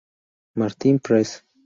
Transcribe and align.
Martin's 0.55 0.99
Press. 1.03 1.43